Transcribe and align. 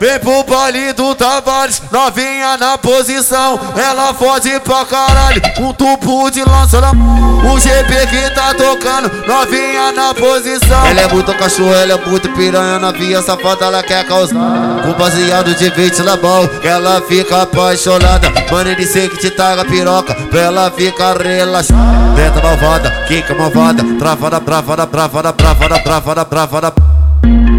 Vem 0.00 0.16
pro 0.20 0.44
baile 0.44 0.92
do 0.92 1.12
Tavares, 1.16 1.82
novinha 1.90 2.56
na 2.56 2.78
posição. 2.78 3.58
Ela 3.76 4.14
fode 4.14 4.60
pra 4.60 4.84
caralho, 4.84 5.42
um 5.58 5.72
tubo 5.72 6.30
de 6.30 6.44
lança 6.44 6.80
na 6.80 6.92
O 6.92 7.58
GP 7.58 8.06
que 8.06 8.30
tá 8.30 8.54
tocando, 8.54 9.10
novinha 9.26 9.90
na 9.90 10.14
posição. 10.14 10.86
Ela 10.86 11.00
é 11.00 11.08
muito 11.08 11.34
cachorro, 11.34 11.74
ela 11.74 11.94
é 11.94 12.06
muito 12.06 12.28
piranha, 12.30 12.78
novinha 12.78 13.20
safada, 13.22 13.64
ela 13.64 13.82
quer 13.82 14.06
causar. 14.06 14.36
Com 14.84 14.92
baseado 14.92 15.52
de 15.56 15.68
ventilador, 15.70 16.48
ela 16.62 17.02
fica 17.02 17.42
apaixonada. 17.42 18.32
Mano, 18.52 18.70
ele 18.70 18.86
sei 18.86 19.08
que 19.08 19.16
te 19.18 19.30
taga 19.30 19.64
piroca, 19.64 20.14
pra 20.14 20.40
ela 20.40 20.70
ficar 20.70 21.16
relaxada. 21.20 21.80
Tenta 22.14 22.40
malvada, 22.40 22.90
quica 23.08 23.34
malvada, 23.34 23.82
travada, 23.98 24.38
bravada, 24.38 24.86
bravada, 24.86 25.32
bravada, 25.32 25.78
bravada, 25.78 26.24
bravada. 26.24 26.97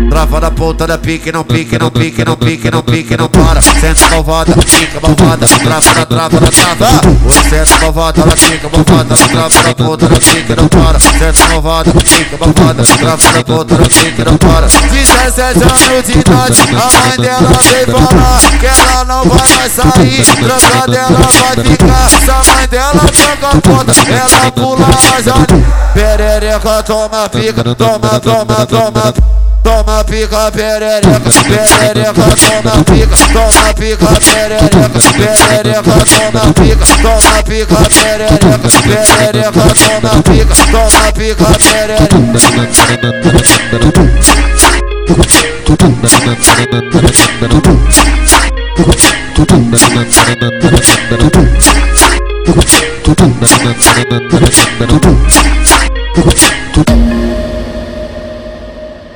Trava 0.09 0.41
da 0.41 0.49
ponta 0.49 0.87
da 0.87 0.97
pique, 0.97 1.31
não 1.31 1.43
pique, 1.43 1.77
não 1.77 1.91
pique, 1.91 2.25
não 2.25 2.35
pique, 2.35 2.71
não 2.71 2.81
pique, 2.81 3.15
não 3.15 3.29
para. 3.29 3.61
Senta 3.61 4.09
malvada, 4.09 4.53
fica 4.65 4.99
malvada, 4.99 5.47
trava 5.47 5.93
da 5.93 6.05
trava 6.05 6.39
da 6.39 6.47
trava. 6.49 7.01
Oi, 7.25 7.49
senta 7.49 7.79
malvada, 7.79 8.21
ela 8.21 8.35
fica 8.35 8.69
malvada, 8.69 9.15
trava 9.15 9.63
da 9.63 9.75
ponta 9.75 10.07
da 10.07 10.15
pique, 10.17 10.55
não 10.55 10.67
para. 10.67 10.99
Senta 10.99 11.47
malvada, 11.49 11.91
fica 12.03 12.37
malvada, 12.37 12.83
trava 12.83 13.31
da 13.31 13.43
ponta 13.43 13.75
da 13.75 13.83
pique, 13.83 14.25
não 14.25 14.37
para. 14.37 14.67
17 14.67 15.59
anos 15.61 16.03
de 16.05 16.19
idade, 16.19 16.61
a 16.61 17.07
mãe 17.07 17.17
dela 17.17 17.59
veio 17.61 18.07
falar 18.07 18.59
que 18.59 18.65
ela 18.65 19.05
não 19.05 19.23
vai 19.25 19.47
mais 19.57 19.71
sair. 19.71 20.25
Tranca 20.25 20.91
dela 20.91 21.19
vai 21.19 21.65
ficar, 21.65 22.09
se 22.09 22.31
a 22.31 22.55
mãe 22.55 22.67
dela 22.67 23.11
tranca 23.11 23.47
a 23.47 23.61
ponta, 23.61 23.93
ela 24.11 24.51
pula 24.51 24.87
a 24.87 25.21
janela. 25.21 25.45
Perereca, 25.93 26.83
toma 26.83 27.29
pica, 27.29 27.63
toma, 27.75 28.19
toma, 28.19 28.65
toma. 28.65 29.48
Toma 29.69 30.03
pica 30.03 30.49
perereca, 30.49 31.19
perereca, 31.19 32.25
toma 32.35 32.83
pica, 32.85 33.15
toma 33.31 33.69
pica 33.75 34.07
perereca, 34.19 34.89
perereca, 35.13 35.93
toma 36.09 36.41
pica, 36.55 36.85
toma 37.03 37.37
pica 37.43 37.77
perereca, 37.87 38.57
perereca, 38.81 39.61
toma 39.77 40.11
pica, 40.23 40.55
toma 40.71 41.11
pica 41.13 41.45
perereca. 41.53 42.49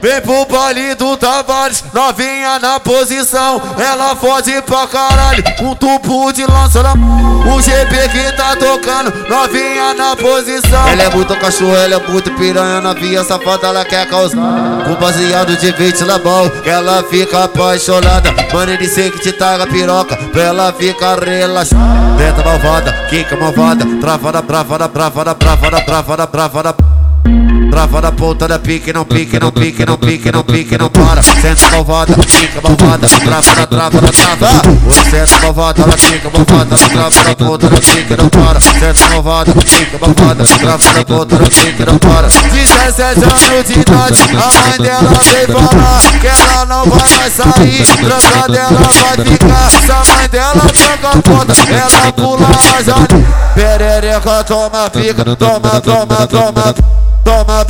Vem 0.03 0.19
pro 0.19 0.45
baile 0.45 0.95
do 0.95 1.15
Tavares, 1.15 1.81
novinha 1.93 2.59
na 2.59 2.77
posição. 2.77 3.61
Ela 3.77 4.13
fode 4.17 4.51
pra 4.63 4.85
caralho, 4.85 5.41
um 5.61 5.73
tubo 5.73 6.29
de 6.33 6.45
lança 6.45 6.83
na 6.83 6.91
O 6.91 7.61
GP 7.61 8.09
que 8.09 8.35
tá 8.35 8.53
tocando, 8.57 9.13
novinha 9.29 9.93
na 9.93 10.13
posição. 10.13 10.89
Ela 10.89 11.03
é 11.03 11.09
muito 11.09 11.33
cachorro, 11.37 11.77
ela 11.77 11.95
é 11.95 12.11
muito 12.11 12.29
piranha, 12.31 12.81
novinha 12.81 13.23
safada, 13.23 13.67
ela 13.67 13.85
quer 13.85 14.05
causar. 14.09 14.83
Com 14.85 14.95
baseado 14.95 15.55
de 15.55 15.71
ventilador, 15.71 16.51
ela 16.65 17.01
fica 17.03 17.45
apaixonada. 17.45 18.29
Mano, 18.51 18.73
ele 18.73 18.89
sei 18.89 19.09
que 19.09 19.19
te 19.19 19.31
taga 19.31 19.65
piroca, 19.67 20.17
pra 20.17 20.41
ela 20.43 20.73
ficar 20.73 21.17
relaxada. 21.17 21.81
Tenta 22.17 22.43
malvada, 22.43 22.91
quica 23.09 23.37
malvada, 23.37 23.85
travada, 24.01 24.41
bravada, 24.41 24.89
bravada, 24.89 25.33
bravada, 25.33 25.79
bravada, 25.79 26.27
bravada. 26.27 26.92
Trava 27.73 28.01
da 28.01 28.11
ponta 28.11 28.47
da 28.47 28.59
pique, 28.59 28.93
não 28.93 29.03
pique, 29.03 29.39
não 29.39 29.51
pique, 29.51 29.83
não 29.83 29.97
pique, 29.97 30.31
não 30.31 30.43
pique, 30.43 30.77
não 30.77 30.89
para. 30.91 31.23
Senta 31.23 31.71
malvada, 31.71 32.13
fica 32.27 32.61
malvada, 32.61 33.09
trava 33.09 33.55
da 33.55 33.65
trava 33.65 33.99
da 33.99 34.11
trava. 34.11 34.61
Senta 35.09 35.39
malvada, 35.41 35.81
ela 35.81 35.97
fica 35.97 36.29
malvada, 36.29 36.77
trava 36.77 37.23
da 37.23 37.35
ponta 37.35 37.69
da 37.69 37.77
pique, 37.77 38.15
não 38.15 38.29
para. 38.29 38.61
Senta 38.61 39.09
malvada, 39.09 39.51
fica 39.65 39.97
malvada, 39.97 40.43
trava 40.45 40.93
da 40.93 41.03
ponta 41.03 41.35
da 41.35 41.45
pique, 41.45 41.83
não 41.83 41.97
para. 41.97 42.27
17 42.27 43.23
anos 43.23 43.65
de 43.65 43.79
idade, 43.79 44.21
a 44.21 44.69
mãe 44.69 44.77
dela 44.77 45.19
veio 45.23 45.47
falar 45.47 46.19
que 46.21 46.27
ela 46.27 46.65
não 46.67 46.85
vai 46.85 47.09
mais 47.17 47.33
sair. 47.33 47.87
Tranca 47.87 48.51
dela 48.51 48.69
vai 48.69 49.25
ficar, 49.25 49.69
se 49.71 49.91
a 49.91 50.15
mãe 50.15 50.29
dela 50.29 50.53
tranca 50.53 51.09
a 51.09 51.21
ponta, 51.23 51.53
ela 51.73 52.13
pula 52.13 52.47
a 52.47 52.83
janela. 52.83 53.07
Perereca, 53.55 54.43
toma 54.43 54.89
pica, 54.91 55.35
toma, 55.35 55.81
toma, 55.81 56.27
toma. 56.27 56.73
Toma 56.73 57.02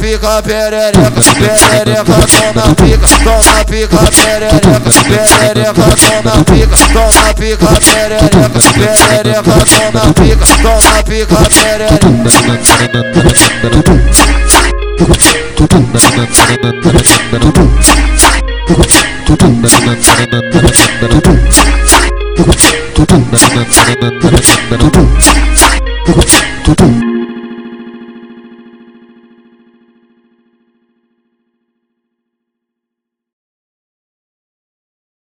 pica 0.04 0.42
perereca, 0.42 1.10
perereca, 1.12 2.04
toma 2.28 2.76
pica, 2.76 3.08
toma 3.24 3.64
pica 3.66 3.98
perereca, 4.12 4.80
perereca, 5.08 5.88
toma 5.96 6.44
pica, 6.44 6.78
toma 6.94 7.34
pica 7.34 7.68
perereca, 7.80 8.50
perereca, 8.74 9.56
toma 9.66 10.04
pica, 10.14 10.46
toma 10.62 11.04
pica 11.04 11.38
perereca. 11.50 12.54